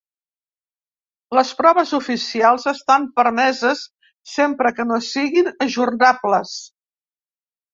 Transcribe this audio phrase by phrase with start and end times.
[1.39, 3.83] Les proves oficials estan permeses
[4.33, 6.57] sempre que no siguin ajornables.